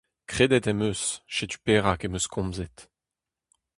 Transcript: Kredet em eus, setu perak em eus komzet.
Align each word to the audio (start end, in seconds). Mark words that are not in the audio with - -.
Kredet 0.31 0.65
em 0.71 0.81
eus, 0.89 1.03
setu 1.35 1.57
perak 1.65 2.01
em 2.05 2.13
eus 2.17 2.25
komzet. 2.33 2.75